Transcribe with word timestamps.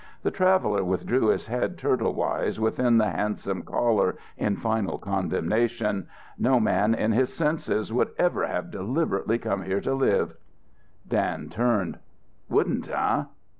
The 0.23 0.31
traveller 0.31 0.83
withdrew 0.83 1.27
his 1.27 1.45
head 1.45 1.77
turtlewise 1.77 2.57
within 2.59 2.97
the 2.97 3.11
handsome 3.11 3.61
collar 3.61 4.17
in 4.35 4.55
final 4.55 4.97
condemnation. 4.97 6.07
"No 6.39 6.59
man 6.59 6.95
in 6.95 7.11
his 7.11 7.31
senses 7.31 7.93
would 7.93 8.09
ever 8.17 8.47
have 8.47 8.71
deliberately 8.71 9.37
come 9.37 9.61
here 9.61 9.81
to 9.81 9.93
live." 9.93 10.33
Dan 11.07 11.49
turned. 11.49 11.99
"Wouldn't, 12.49 12.89
eh?" 12.89 13.25